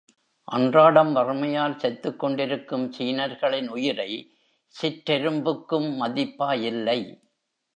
அன்றாடம் 0.47 1.11
வறுமையால் 1.13 1.77
செத்துக் 1.77 2.19
கொண்டிருக்கும் 2.19 2.91
சீனர்களின் 2.91 3.67
உயிரை 3.67 4.09
சிற்றெரும்புக்கும் 4.75 5.89
மதிப்பாயில்லை. 6.01 6.99